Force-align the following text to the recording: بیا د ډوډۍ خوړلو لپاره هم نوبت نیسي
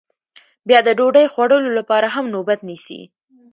بیا 0.67 0.79
د 0.87 0.89
ډوډۍ 0.97 1.25
خوړلو 1.33 1.69
لپاره 1.79 2.07
هم 2.15 2.25
نوبت 2.35 2.59
نیسي 2.69 3.01